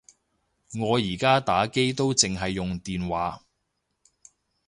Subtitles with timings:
[0.79, 3.45] 我而家打機都剩係用電話